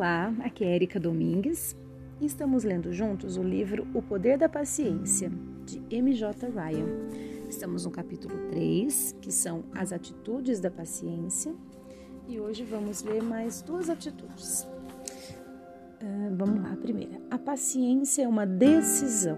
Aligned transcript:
Olá, 0.00 0.34
aqui 0.40 0.64
é 0.64 0.74
Erika 0.74 0.98
Domingues 0.98 1.76
e 2.18 2.24
estamos 2.24 2.64
lendo 2.64 2.90
juntos 2.90 3.36
o 3.36 3.42
livro 3.42 3.86
O 3.92 4.00
Poder 4.00 4.38
da 4.38 4.48
Paciência, 4.48 5.30
de 5.66 5.82
M.J. 5.94 6.48
Ryan. 6.48 6.86
Estamos 7.50 7.84
no 7.84 7.90
capítulo 7.90 8.48
3, 8.48 9.16
que 9.20 9.30
são 9.30 9.62
as 9.74 9.92
atitudes 9.92 10.58
da 10.58 10.70
paciência, 10.70 11.54
e 12.26 12.40
hoje 12.40 12.64
vamos 12.64 13.02
ler 13.02 13.22
mais 13.22 13.60
duas 13.60 13.90
atitudes. 13.90 14.62
Uh, 16.02 16.34
vamos 16.34 16.62
lá, 16.62 16.72
a 16.72 16.76
primeira. 16.78 17.20
A 17.30 17.36
paciência 17.36 18.22
é 18.22 18.26
uma 18.26 18.46
decisão. 18.46 19.36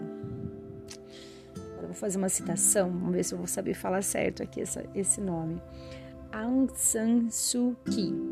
Agora 1.73 1.89
vou 1.89 1.97
fazer 1.97 2.19
uma 2.19 2.29
citação, 2.29 2.89
vamos 2.89 3.17
ver 3.17 3.25
se 3.25 3.35
eu 3.35 3.39
vou 3.39 3.49
saber 3.49 3.75
falar 3.75 4.03
certo 4.03 4.45
aqui 4.45 4.61
essa, 4.61 4.85
esse 4.95 5.21
nome. 5.21 5.61
Aung 6.31 6.69
San 6.77 7.29
Suu 7.31 7.77
Kyi 7.85 8.32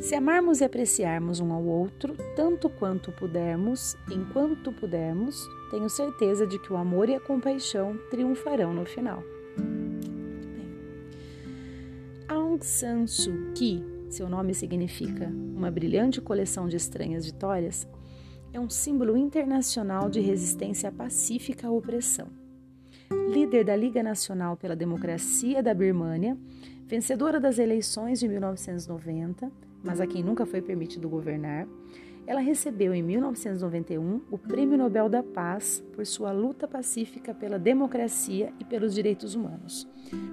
se 0.00 0.14
amarmos 0.14 0.60
e 0.60 0.64
apreciarmos 0.64 1.40
um 1.40 1.52
ao 1.52 1.64
outro 1.64 2.16
tanto 2.36 2.68
quanto 2.68 3.12
pudermos, 3.12 3.96
enquanto 4.10 4.72
pudermos, 4.72 5.48
tenho 5.70 5.88
certeza 5.88 6.46
de 6.46 6.58
que 6.58 6.72
o 6.72 6.76
amor 6.76 7.08
e 7.08 7.14
a 7.14 7.20
compaixão 7.20 7.98
triunfarão 8.10 8.72
no 8.72 8.84
final. 8.84 9.22
Aung 12.28 12.62
San 12.62 13.06
Suu 13.06 13.52
Kyi, 13.54 13.84
seu 14.08 14.28
nome 14.28 14.54
significa 14.54 15.26
uma 15.28 15.70
brilhante 15.70 16.20
coleção 16.20 16.68
de 16.68 16.76
estranhas 16.76 17.26
vitórias, 17.26 17.86
é 18.52 18.60
um 18.60 18.70
símbolo 18.70 19.16
internacional 19.16 20.08
de 20.08 20.20
resistência 20.20 20.92
pacífica 20.92 21.66
à 21.66 21.70
opressão. 21.70 22.28
Líder 23.28 23.64
da 23.64 23.74
Liga 23.74 24.02
Nacional 24.02 24.56
pela 24.56 24.76
Democracia 24.76 25.62
da 25.62 25.74
Birmânia, 25.74 26.38
vencedora 26.86 27.40
das 27.40 27.58
eleições 27.58 28.20
de 28.20 28.28
1990, 28.28 29.50
mas 29.84 30.00
a 30.00 30.06
quem 30.06 30.24
nunca 30.24 30.46
foi 30.46 30.62
permitido 30.62 31.08
governar, 31.08 31.68
ela 32.26 32.40
recebeu 32.40 32.94
em 32.94 33.02
1991 33.02 34.22
o 34.30 34.38
Prêmio 34.38 34.78
Nobel 34.78 35.10
da 35.10 35.22
Paz 35.22 35.84
por 35.92 36.06
sua 36.06 36.32
luta 36.32 36.66
pacífica 36.66 37.34
pela 37.34 37.58
democracia 37.58 38.50
e 38.58 38.64
pelos 38.64 38.94
direitos 38.94 39.34
humanos. 39.34 39.86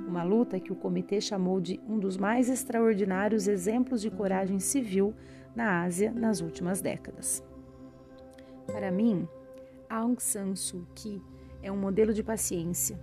Uma 0.07 0.23
luta 0.23 0.57
que 0.57 0.71
o 0.71 0.75
comitê 0.75 1.19
chamou 1.19 1.59
de 1.59 1.81
um 1.85 1.99
dos 1.99 2.15
mais 2.15 2.49
extraordinários 2.49 3.45
exemplos 3.45 4.01
de 4.01 4.09
coragem 4.09 4.57
civil 4.57 5.13
na 5.53 5.83
Ásia 5.83 6.11
nas 6.11 6.39
últimas 6.39 6.81
décadas. 6.81 7.43
Para 8.67 8.89
mim, 8.89 9.27
Aung 9.89 10.15
San 10.17 10.55
Suu 10.55 10.87
Kyi 10.95 11.21
é 11.61 11.69
um 11.69 11.77
modelo 11.77 12.13
de 12.13 12.23
paciência. 12.23 12.97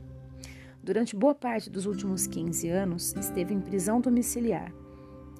Durante 0.82 1.14
boa 1.14 1.34
parte 1.34 1.68
dos 1.68 1.84
últimos 1.84 2.26
15 2.26 2.70
anos, 2.70 3.14
esteve 3.16 3.52
em 3.52 3.60
prisão 3.60 4.00
domiciliar 4.00 4.72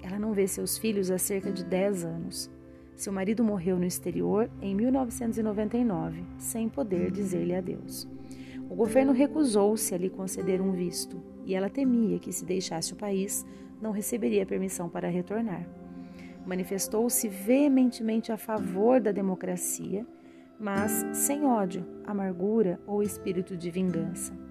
ela 0.03 0.19
não 0.19 0.33
vê 0.33 0.47
seus 0.47 0.79
filhos 0.79 1.11
há 1.11 1.19
cerca 1.19 1.51
de 1.51 1.65
10 1.65 2.05
anos. 2.05 2.51
Seu 2.95 3.13
marido 3.13 3.45
morreu 3.45 3.79
no 3.79 3.85
exterior 3.85 4.51
em 4.61 4.75
1999, 4.75 6.25
sem 6.37 6.69
poder 6.69 7.11
dizer-lhe 7.11 7.55
adeus. 7.55 8.09
O 8.69 8.75
governo 8.75 9.13
recusou-se 9.13 9.95
a 9.95 9.99
lhe 9.99 10.11
conceder 10.11 10.61
um 10.61 10.73
visto 10.73 11.23
e 11.45 11.55
ela 11.55 11.71
temia 11.71 12.19
que, 12.19 12.33
se 12.33 12.45
deixasse 12.45 12.93
o 12.93 12.97
país, 12.97 13.47
não 13.81 13.93
receberia 13.93 14.45
permissão 14.45 14.89
para 14.89 15.09
retornar. 15.09 15.67
Manifestou-se 16.45 17.29
veementemente 17.29 18.33
a 18.33 18.37
favor 18.37 19.01
da 19.01 19.13
democracia, 19.13 20.07
mas 20.59 21.07
sem 21.13 21.45
ódio, 21.45 21.87
amargura 22.05 22.81
ou 22.87 23.03
espírito 23.03 23.57
de 23.57 23.71
vingança. 23.71 24.48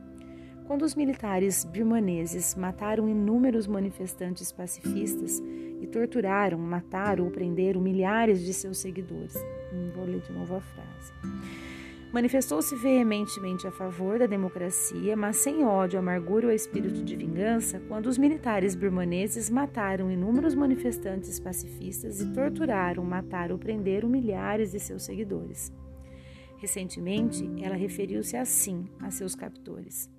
Quando 0.68 0.82
os 0.82 0.96
militares 0.96 1.64
birmaneses 1.64 2.54
mataram 2.54 3.08
inúmeros 3.08 3.66
manifestantes 3.66 4.52
pacifistas 4.52 5.42
e 5.80 5.88
torturaram, 5.88 6.60
mataram 6.60 7.24
ou 7.24 7.32
prenderam 7.32 7.80
milhares 7.80 8.42
de 8.44 8.54
seus 8.54 8.78
seguidores. 8.80 9.34
Hum, 9.74 9.92
vou 9.96 10.04
ler 10.04 10.20
de 10.20 10.34
novo 10.34 10.56
a 10.56 10.60
frase. 10.60 11.14
Manifestou-se 12.12 12.76
veementemente 12.76 13.66
a 13.66 13.72
favor 13.72 14.20
da 14.20 14.26
democracia, 14.26 15.16
mas 15.16 15.38
sem 15.38 15.64
ódio, 15.64 16.00
amargura 16.00 16.48
ou 16.48 16.54
espírito 16.54 17.02
de 17.02 17.16
vingança, 17.16 17.82
quando 17.88 18.08
os 18.08 18.18
militares 18.18 18.76
birmaneses 18.76 19.50
mataram 19.50 20.12
inúmeros 20.12 20.54
manifestantes 20.54 21.40
pacifistas 21.40 22.20
e 22.20 22.34
torturaram, 22.34 23.06
mataram 23.06 23.54
ou 23.56 23.60
prenderam 23.60 24.10
milhares 24.10 24.72
de 24.72 24.82
seus 24.82 25.04
seguidores. 25.04 25.72
Recentemente, 26.58 27.50
ela 27.62 27.76
referiu-se 27.76 28.36
assim 28.36 28.86
a 29.00 29.12
seus 29.12 29.34
captores. 29.34 30.10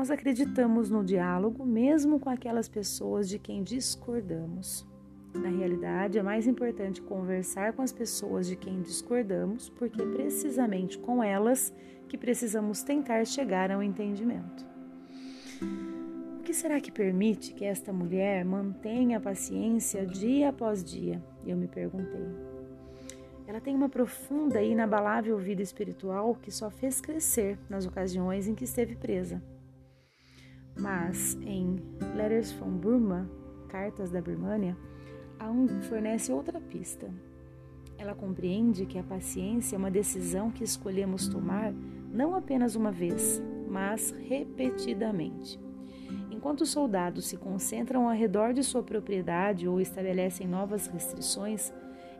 Nós 0.00 0.10
acreditamos 0.10 0.88
no 0.88 1.04
diálogo 1.04 1.62
mesmo 1.62 2.18
com 2.18 2.30
aquelas 2.30 2.70
pessoas 2.70 3.28
de 3.28 3.38
quem 3.38 3.62
discordamos. 3.62 4.88
Na 5.34 5.50
realidade, 5.50 6.18
é 6.18 6.22
mais 6.22 6.46
importante 6.46 7.02
conversar 7.02 7.74
com 7.74 7.82
as 7.82 7.92
pessoas 7.92 8.46
de 8.46 8.56
quem 8.56 8.80
discordamos, 8.80 9.68
porque 9.68 10.00
é 10.00 10.06
precisamente 10.06 10.98
com 10.98 11.22
elas 11.22 11.70
que 12.08 12.16
precisamos 12.16 12.82
tentar 12.82 13.26
chegar 13.26 13.70
ao 13.70 13.82
entendimento. 13.82 14.66
O 15.60 16.42
que 16.44 16.54
será 16.54 16.80
que 16.80 16.90
permite 16.90 17.52
que 17.52 17.66
esta 17.66 17.92
mulher 17.92 18.42
mantenha 18.42 19.18
a 19.18 19.20
paciência 19.20 20.06
dia 20.06 20.48
após 20.48 20.82
dia? 20.82 21.22
Eu 21.44 21.58
me 21.58 21.68
perguntei. 21.68 22.26
Ela 23.46 23.60
tem 23.60 23.76
uma 23.76 23.90
profunda 23.90 24.62
e 24.62 24.72
inabalável 24.72 25.36
vida 25.36 25.60
espiritual 25.60 26.34
que 26.40 26.50
só 26.50 26.70
fez 26.70 27.02
crescer 27.02 27.58
nas 27.68 27.84
ocasiões 27.84 28.48
em 28.48 28.54
que 28.54 28.64
esteve 28.64 28.96
presa. 28.96 29.42
Mas 30.78 31.36
em 31.42 31.76
Letters 32.16 32.52
from 32.52 32.70
Burma, 32.70 33.30
Cartas 33.68 34.10
da 34.10 34.20
Birmânia, 34.20 34.76
Aung 35.38 35.68
fornece 35.82 36.32
outra 36.32 36.60
pista. 36.60 37.08
Ela 37.96 38.14
compreende 38.14 38.86
que 38.86 38.98
a 38.98 39.02
paciência 39.02 39.76
é 39.76 39.78
uma 39.78 39.90
decisão 39.90 40.50
que 40.50 40.64
escolhemos 40.64 41.28
tomar 41.28 41.72
não 42.12 42.34
apenas 42.34 42.74
uma 42.74 42.90
vez, 42.90 43.42
mas 43.68 44.10
repetidamente. 44.10 45.60
Enquanto 46.30 46.62
os 46.62 46.70
soldados 46.70 47.26
se 47.26 47.36
concentram 47.36 48.08
ao 48.08 48.14
redor 48.14 48.52
de 48.52 48.64
sua 48.64 48.82
propriedade 48.82 49.68
ou 49.68 49.80
estabelecem 49.80 50.48
novas 50.48 50.86
restrições, 50.86 51.72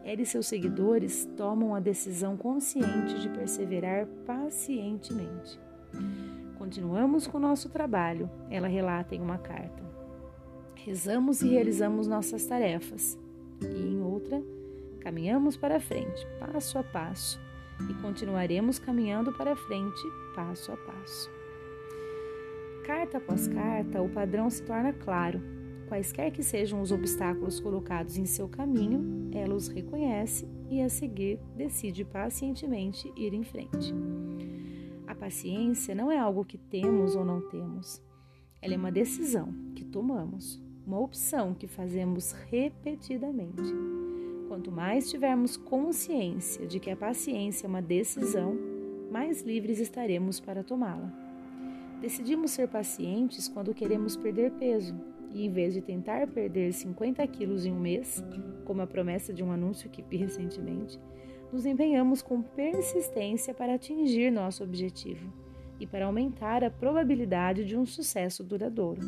ela 0.05 0.21
e 0.21 0.27
seus 0.27 0.47
seguidores 0.47 1.29
tomam 1.37 1.75
a 1.75 1.81
decisão 1.81 2.37
consciente 2.37 3.19
de 3.21 3.29
perseverar 3.31 4.07
pacientemente. 4.27 5.59
Continuamos 6.61 7.27
com 7.27 7.39
o 7.39 7.41
nosso 7.41 7.71
trabalho, 7.71 8.29
ela 8.51 8.69
relata 8.69 9.15
em 9.15 9.23
uma 9.23 9.39
carta. 9.39 9.83
Rezamos 10.75 11.41
e 11.41 11.49
realizamos 11.49 12.07
nossas 12.07 12.45
tarefas. 12.45 13.19
E 13.63 13.81
em 13.81 14.03
outra, 14.03 14.43
caminhamos 15.01 15.57
para 15.57 15.81
frente, 15.81 16.27
passo 16.39 16.77
a 16.77 16.83
passo, 16.83 17.41
e 17.89 17.95
continuaremos 18.03 18.79
caminhando 18.79 19.33
para 19.33 19.57
frente, 19.57 20.03
passo 20.35 20.71
a 20.71 20.77
passo. 20.77 21.31
Carta 22.85 23.17
após 23.17 23.49
carta, 23.49 24.03
o 24.03 24.11
padrão 24.11 24.51
se 24.51 24.63
torna 24.63 24.93
claro. 24.93 25.41
Quaisquer 25.89 26.31
que 26.31 26.43
sejam 26.43 26.83
os 26.83 26.93
obstáculos 26.93 27.59
colocados 27.59 28.19
em 28.19 28.27
seu 28.27 28.47
caminho, 28.47 29.31
ela 29.33 29.55
os 29.55 29.69
reconhece 29.69 30.47
e, 30.69 30.83
a 30.83 30.91
seguir, 30.91 31.41
decide 31.57 32.05
pacientemente 32.05 33.11
ir 33.17 33.33
em 33.33 33.43
frente. 33.43 33.95
Paciência 35.21 35.95
não 35.95 36.11
é 36.11 36.19
algo 36.19 36.47
que 36.47 36.57
temos 36.57 37.15
ou 37.15 37.27
não 37.27 37.43
temos. 37.43 38.03
Ela 38.63 38.73
é 38.73 38.77
uma 38.79 38.91
decisão 38.91 39.53
que 39.75 39.85
tomamos, 39.85 40.59
uma 40.87 40.99
opção 40.99 41.53
que 41.53 41.67
fazemos 41.67 42.33
repetidamente. 42.51 43.71
Quanto 44.49 44.73
mais 44.73 45.11
tivermos 45.11 45.59
consciência 45.59 46.67
de 46.67 46.81
que 46.81 46.91
a 46.91 46.97
paciência 46.97 47.67
é 47.67 47.69
uma 47.69 47.83
decisão, 47.83 48.57
mais 49.11 49.43
livres 49.43 49.79
estaremos 49.79 50.41
para 50.41 50.65
tomá-la. 50.65 51.13
Decidimos 52.01 52.53
ser 52.53 52.69
pacientes 52.69 53.47
quando 53.47 53.75
queremos 53.75 54.17
perder 54.17 54.53
peso 54.53 54.99
e, 55.35 55.45
em 55.45 55.53
vez 55.53 55.75
de 55.75 55.83
tentar 55.83 56.27
perder 56.29 56.73
50 56.73 57.27
quilos 57.27 57.67
em 57.67 57.73
um 57.73 57.79
mês, 57.79 58.25
como 58.65 58.81
a 58.81 58.87
promessa 58.87 59.35
de 59.35 59.45
um 59.45 59.53
anúncio 59.53 59.91
que 59.91 60.01
vi 60.01 60.17
recentemente, 60.17 60.99
nos 61.53 61.67
empenhamos 61.67 62.23
com 62.23 62.41
persistência 62.41 63.53
para 63.53 63.75
atingir 63.75 64.31
nosso 64.31 64.63
objetivo 64.63 65.33
e 65.79 65.87
para 65.87 66.07
aumentar 66.07 66.63
a 66.63 66.71
probabilidade 66.71 67.65
de 67.65 67.77
um 67.77 67.87
sucesso 67.87 68.45
duradouro. 68.45 69.01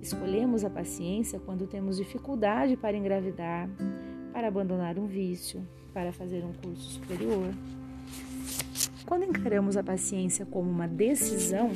Escolhemos 0.00 0.64
a 0.64 0.70
paciência 0.70 1.38
quando 1.38 1.66
temos 1.66 1.96
dificuldade 1.96 2.76
para 2.76 2.96
engravidar, 2.96 3.68
para 4.32 4.48
abandonar 4.48 4.98
um 4.98 5.06
vício, 5.06 5.66
para 5.92 6.12
fazer 6.12 6.44
um 6.44 6.52
curso 6.52 6.92
superior. 6.92 7.52
Quando 9.04 9.24
encaramos 9.24 9.76
a 9.76 9.82
paciência 9.82 10.46
como 10.46 10.70
uma 10.70 10.86
decisão, 10.86 11.70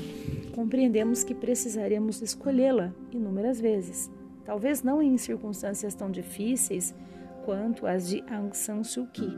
compreendemos 0.54 1.24
que 1.24 1.34
precisaremos 1.34 2.20
escolhê-la 2.20 2.92
inúmeras 3.10 3.60
vezes. 3.60 4.10
Talvez 4.44 4.82
não 4.82 5.00
em 5.02 5.16
circunstâncias 5.16 5.94
tão 5.94 6.10
difíceis 6.10 6.94
quanto 7.44 7.86
as 7.86 8.08
de 8.08 8.22
Aung 8.30 8.54
San 8.56 8.82
Suu 8.82 9.06
Kyi, 9.06 9.36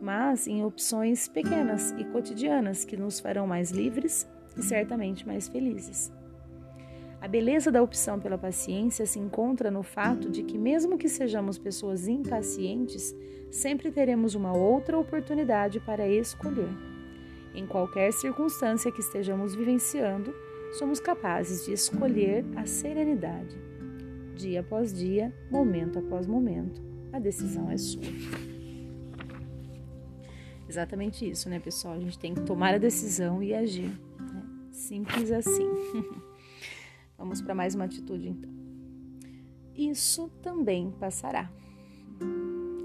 mas 0.00 0.46
em 0.46 0.64
opções 0.64 1.28
pequenas 1.28 1.92
e 1.98 2.04
cotidianas 2.04 2.84
que 2.84 2.96
nos 2.96 3.20
farão 3.20 3.46
mais 3.46 3.70
livres 3.70 4.28
e 4.56 4.62
certamente 4.62 5.26
mais 5.26 5.48
felizes. 5.48 6.12
A 7.20 7.28
beleza 7.28 7.70
da 7.70 7.82
opção 7.82 8.18
pela 8.18 8.38
paciência 8.38 9.04
se 9.04 9.18
encontra 9.18 9.70
no 9.70 9.82
fato 9.82 10.30
de 10.30 10.42
que, 10.42 10.56
mesmo 10.56 10.96
que 10.96 11.08
sejamos 11.08 11.58
pessoas 11.58 12.08
impacientes, 12.08 13.14
sempre 13.50 13.90
teremos 13.90 14.34
uma 14.34 14.56
outra 14.56 14.98
oportunidade 14.98 15.80
para 15.80 16.08
escolher. 16.08 16.70
Em 17.54 17.66
qualquer 17.66 18.12
circunstância 18.12 18.90
que 18.90 19.00
estejamos 19.00 19.54
vivenciando, 19.54 20.32
somos 20.72 20.98
capazes 20.98 21.66
de 21.66 21.72
escolher 21.72 22.44
a 22.56 22.64
serenidade. 22.64 23.58
Dia 24.34 24.60
após 24.60 24.90
dia, 24.90 25.34
momento 25.50 25.98
após 25.98 26.26
momento, 26.26 26.80
a 27.12 27.18
decisão 27.18 27.70
é 27.70 27.76
sua. 27.76 28.02
Exatamente 30.68 31.28
isso, 31.28 31.48
né, 31.48 31.58
pessoal? 31.58 31.94
A 31.94 32.00
gente 32.00 32.18
tem 32.18 32.34
que 32.34 32.42
tomar 32.42 32.74
a 32.74 32.78
decisão 32.78 33.42
e 33.42 33.52
agir. 33.52 33.90
Né? 34.18 34.42
Simples 34.70 35.32
assim. 35.32 35.68
Vamos 37.18 37.42
para 37.42 37.54
mais 37.54 37.74
uma 37.74 37.84
atitude 37.84 38.28
então. 38.28 38.50
Isso 39.74 40.30
também 40.42 40.90
passará. 40.92 41.50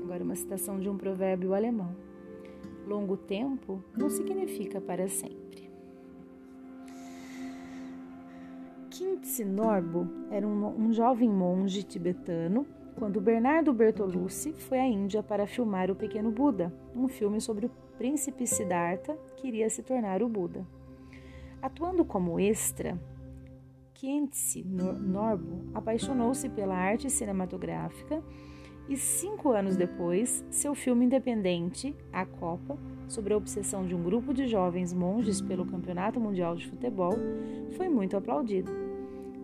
Agora, 0.03 0.23
uma 0.23 0.35
citação 0.35 0.79
de 0.79 0.89
um 0.89 0.97
provérbio 0.97 1.53
alemão: 1.53 1.95
Longo 2.87 3.17
tempo 3.17 3.83
não 3.95 4.09
significa 4.09 4.81
para 4.81 5.07
sempre. 5.07 5.69
Kintse 8.89 9.43
Norbo 9.43 10.07
era 10.31 10.47
um, 10.47 10.87
um 10.87 10.93
jovem 10.93 11.29
monge 11.29 11.83
tibetano 11.83 12.65
quando 12.97 13.19
Bernardo 13.19 13.73
Bertolucci 13.73 14.53
foi 14.53 14.79
à 14.79 14.87
Índia 14.87 15.21
para 15.21 15.45
filmar 15.45 15.91
O 15.91 15.95
Pequeno 15.95 16.31
Buda, 16.31 16.73
um 16.95 17.07
filme 17.07 17.41
sobre 17.41 17.65
o 17.65 17.71
príncipe 17.97 18.47
Siddhartha 18.47 19.17
que 19.35 19.47
iria 19.47 19.69
se 19.69 19.83
tornar 19.83 20.23
o 20.23 20.29
Buda. 20.29 20.65
Atuando 21.61 22.05
como 22.05 22.39
extra, 22.39 22.99
Kentse 23.93 24.63
Norbo 24.63 25.63
apaixonou-se 25.73 26.47
pela 26.49 26.75
arte 26.75 27.09
cinematográfica 27.09 28.23
e 28.87 28.95
cinco 28.95 29.51
anos 29.51 29.75
depois, 29.75 30.45
seu 30.49 30.75
filme 30.75 31.05
independente, 31.05 31.95
A 32.13 32.25
Copa, 32.25 32.77
sobre 33.07 33.33
a 33.33 33.37
obsessão 33.37 33.85
de 33.85 33.95
um 33.95 34.03
grupo 34.03 34.33
de 34.33 34.47
jovens 34.47 34.93
monges 34.93 35.41
pelo 35.41 35.65
Campeonato 35.65 36.19
Mundial 36.19 36.55
de 36.55 36.67
Futebol, 36.69 37.13
foi 37.75 37.89
muito 37.89 38.15
aplaudido. 38.15 38.71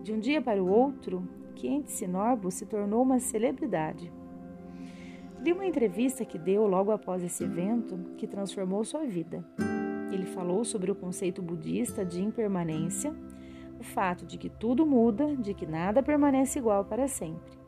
De 0.02 0.12
um 0.12 0.18
dia 0.18 0.40
para 0.40 0.62
o 0.62 0.68
outro, 0.68 1.26
Kentse 1.54 2.06
Norbo 2.06 2.50
se 2.50 2.66
tornou 2.66 3.02
uma 3.02 3.18
celebridade. 3.18 4.12
Li 5.40 5.52
uma 5.52 5.66
entrevista 5.66 6.24
que 6.24 6.38
deu 6.38 6.66
logo 6.66 6.90
após 6.90 7.22
esse 7.22 7.44
evento 7.44 7.98
que 8.16 8.26
transformou 8.26 8.84
sua 8.84 9.04
vida. 9.04 9.44
Ele 10.12 10.26
falou 10.26 10.64
sobre 10.64 10.90
o 10.90 10.94
conceito 10.94 11.40
budista 11.40 12.04
de 12.04 12.22
impermanência 12.22 13.14
o 13.82 13.84
fato 13.84 14.24
de 14.24 14.38
que 14.38 14.48
tudo 14.48 14.86
muda, 14.86 15.34
de 15.34 15.52
que 15.52 15.66
nada 15.66 16.04
permanece 16.04 16.60
igual 16.60 16.84
para 16.84 17.08
sempre. 17.08 17.58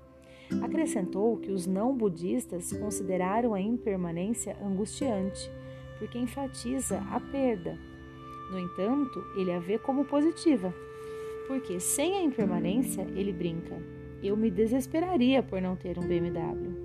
Acrescentou 0.63 1.37
que 1.39 1.51
os 1.51 1.67
não 1.67 1.93
budistas 1.93 2.73
consideraram 2.73 3.53
a 3.53 3.61
impermanência 3.61 4.57
angustiante, 4.65 5.51
porque 5.99 6.17
enfatiza 6.17 7.03
a 7.11 7.19
perda. 7.19 7.77
No 8.53 8.61
entanto, 8.61 9.25
ele 9.37 9.51
a 9.51 9.59
vê 9.59 9.77
como 9.77 10.05
positiva, 10.05 10.73
porque 11.47 11.79
sem 11.79 12.15
a 12.15 12.23
impermanência, 12.23 13.07
ele 13.15 13.33
brinca, 13.33 13.77
eu 14.23 14.37
me 14.37 14.51
desesperaria 14.51 15.43
por 15.43 15.61
não 15.61 15.77
ter 15.77 15.99
um 15.99 16.07
BMW. 16.07 16.85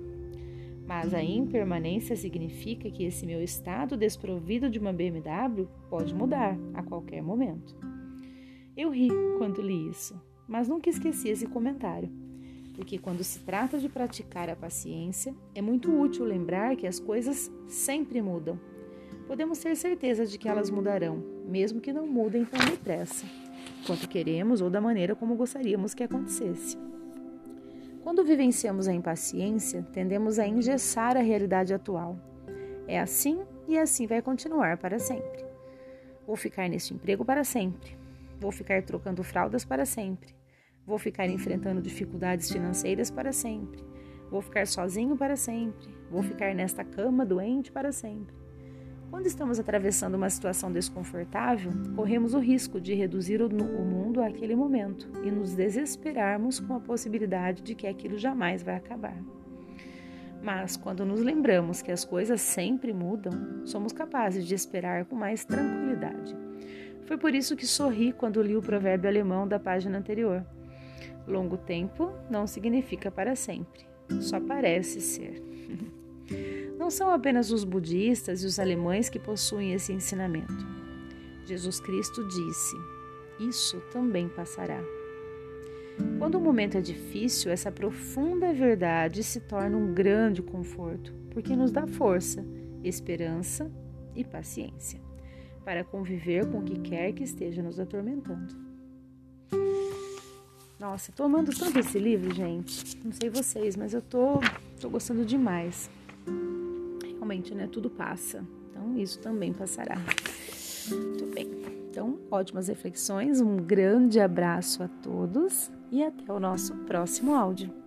Mas 0.86 1.14
a 1.14 1.22
impermanência 1.22 2.16
significa 2.16 2.90
que 2.90 3.04
esse 3.04 3.24
meu 3.24 3.42
estado 3.42 3.96
desprovido 3.96 4.68
de 4.68 4.78
uma 4.78 4.92
BMW 4.92 5.68
pode 5.88 6.14
mudar 6.14 6.58
a 6.74 6.82
qualquer 6.82 7.22
momento. 7.22 7.76
Eu 8.76 8.90
ri 8.90 9.08
quando 9.38 9.62
li 9.62 9.88
isso, 9.88 10.20
mas 10.48 10.68
nunca 10.68 10.90
esqueci 10.90 11.28
esse 11.28 11.46
comentário, 11.46 12.10
porque 12.74 12.98
quando 12.98 13.22
se 13.22 13.38
trata 13.40 13.78
de 13.78 13.88
praticar 13.88 14.50
a 14.50 14.56
paciência, 14.56 15.34
é 15.54 15.62
muito 15.62 15.90
útil 15.96 16.24
lembrar 16.24 16.76
que 16.76 16.86
as 16.86 16.98
coisas 16.98 17.50
sempre 17.68 18.20
mudam. 18.20 18.58
Podemos 19.26 19.58
ter 19.58 19.76
certeza 19.76 20.26
de 20.26 20.38
que 20.38 20.48
elas 20.48 20.70
mudarão, 20.70 21.22
mesmo 21.50 21.80
que 21.80 21.92
não 21.92 22.06
mudem 22.06 22.44
tão 22.44 22.60
depressa, 22.60 23.26
quanto 23.86 24.08
queremos 24.08 24.60
ou 24.60 24.70
da 24.70 24.80
maneira 24.80 25.14
como 25.16 25.34
gostaríamos 25.34 25.92
que 25.92 26.04
acontecesse. 26.04 26.78
Quando 28.02 28.24
vivenciamos 28.24 28.88
a 28.88 28.94
impaciência, 28.94 29.82
tendemos 29.92 30.38
a 30.38 30.46
engessar 30.46 31.16
a 31.16 31.20
realidade 31.20 31.74
atual. 31.74 32.18
É 32.86 32.98
assim 32.98 33.42
e 33.68 33.78
assim 33.78 34.06
vai 34.06 34.22
continuar 34.22 34.78
para 34.78 34.98
sempre. 34.98 35.44
Vou 36.26 36.36
ficar 36.36 36.68
neste 36.68 36.94
emprego 36.94 37.24
para 37.24 37.44
sempre. 37.44 37.98
Vou 38.40 38.50
ficar 38.50 38.82
trocando 38.82 39.22
fraldas 39.22 39.64
para 39.64 39.84
sempre. 39.84 40.34
Vou 40.86 40.98
ficar 40.98 41.28
enfrentando 41.28 41.82
dificuldades 41.82 42.50
financeiras 42.50 43.10
para 43.10 43.32
sempre. 43.32 43.84
Vou 44.30 44.40
ficar 44.40 44.66
sozinho 44.66 45.16
para 45.16 45.36
sempre. 45.36 45.94
Vou 46.10 46.22
ficar 46.22 46.54
nesta 46.54 46.84
cama 46.84 47.26
doente 47.26 47.70
para 47.70 47.92
sempre. 47.92 48.34
Quando 49.10 49.26
estamos 49.26 49.58
atravessando 49.58 50.14
uma 50.14 50.30
situação 50.30 50.70
desconfortável, 50.70 51.72
corremos 51.96 52.32
o 52.32 52.38
risco 52.38 52.80
de 52.80 52.94
reduzir 52.94 53.42
o 53.42 53.50
mundo 53.50 54.22
àquele 54.22 54.54
momento 54.54 55.10
e 55.24 55.30
nos 55.32 55.52
desesperarmos 55.52 56.60
com 56.60 56.74
a 56.74 56.80
possibilidade 56.80 57.60
de 57.60 57.74
que 57.74 57.88
aquilo 57.88 58.16
jamais 58.16 58.62
vai 58.62 58.76
acabar. 58.76 59.20
Mas 60.40 60.76
quando 60.76 61.04
nos 61.04 61.20
lembramos 61.20 61.82
que 61.82 61.90
as 61.90 62.04
coisas 62.04 62.40
sempre 62.40 62.92
mudam, 62.92 63.66
somos 63.66 63.92
capazes 63.92 64.46
de 64.46 64.54
esperar 64.54 65.04
com 65.04 65.16
mais 65.16 65.44
tranquilidade. 65.44 66.36
Foi 67.04 67.18
por 67.18 67.34
isso 67.34 67.56
que 67.56 67.66
sorri 67.66 68.12
quando 68.12 68.40
li 68.40 68.56
o 68.56 68.62
provérbio 68.62 69.10
alemão 69.10 69.46
da 69.46 69.58
página 69.58 69.98
anterior. 69.98 70.46
Longo 71.26 71.56
tempo 71.56 72.12
não 72.30 72.46
significa 72.46 73.10
para 73.10 73.34
sempre, 73.34 73.84
só 74.20 74.40
parece 74.40 75.00
ser. 75.00 75.42
Não 76.80 76.90
são 76.90 77.10
apenas 77.10 77.50
os 77.50 77.62
budistas 77.62 78.42
e 78.42 78.46
os 78.46 78.58
alemães 78.58 79.10
que 79.10 79.18
possuem 79.18 79.74
esse 79.74 79.92
ensinamento. 79.92 80.66
Jesus 81.44 81.78
Cristo 81.78 82.26
disse: 82.26 82.74
Isso 83.38 83.82
também 83.92 84.30
passará. 84.30 84.80
Quando 86.18 86.36
o 86.36 86.40
momento 86.40 86.78
é 86.78 86.80
difícil, 86.80 87.52
essa 87.52 87.70
profunda 87.70 88.54
verdade 88.54 89.22
se 89.22 89.40
torna 89.40 89.76
um 89.76 89.92
grande 89.92 90.40
conforto, 90.40 91.12
porque 91.30 91.54
nos 91.54 91.70
dá 91.70 91.86
força, 91.86 92.42
esperança 92.82 93.70
e 94.16 94.24
paciência 94.24 94.98
para 95.62 95.84
conviver 95.84 96.46
com 96.50 96.60
o 96.60 96.64
que 96.64 96.80
quer 96.80 97.12
que 97.12 97.22
esteja 97.22 97.62
nos 97.62 97.78
atormentando. 97.78 98.56
Nossa, 100.78 101.12
tô 101.12 101.24
amando 101.24 101.54
tanto 101.54 101.78
esse 101.78 101.98
livro, 101.98 102.34
gente. 102.34 102.96
Não 103.04 103.12
sei 103.12 103.28
vocês, 103.28 103.76
mas 103.76 103.92
eu 103.92 104.00
tô, 104.00 104.40
tô 104.80 104.88
gostando 104.88 105.26
demais. 105.26 105.90
Realmente, 107.30 107.54
né? 107.54 107.68
Tudo 107.70 107.88
passa. 107.88 108.44
Então, 108.68 108.98
isso 108.98 109.20
também 109.20 109.52
passará. 109.52 109.96
Muito 110.90 111.26
bem. 111.32 111.48
Então, 111.88 112.18
ótimas 112.28 112.66
reflexões. 112.66 113.40
Um 113.40 113.56
grande 113.56 114.18
abraço 114.18 114.82
a 114.82 114.88
todos 114.88 115.70
e 115.92 116.02
até 116.02 116.32
o 116.32 116.40
nosso 116.40 116.74
próximo 116.86 117.32
áudio. 117.34 117.79